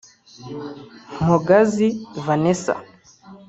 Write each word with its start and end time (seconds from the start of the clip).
Mpogazi 1.23 1.87
Vanessa 2.25 2.73